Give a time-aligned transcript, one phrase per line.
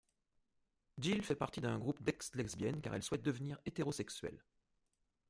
[0.97, 4.43] Jill fait partie d'un groupe d'ex-lesbiennes, car elle souhaite devenir hétérosexuelle.